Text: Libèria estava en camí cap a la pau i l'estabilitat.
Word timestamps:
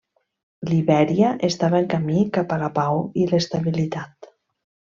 Libèria 0.69 1.33
estava 1.49 1.81
en 1.81 1.85
camí 1.93 2.25
cap 2.39 2.55
a 2.55 2.59
la 2.63 2.73
pau 2.81 3.03
i 3.25 3.29
l'estabilitat. 3.35 4.35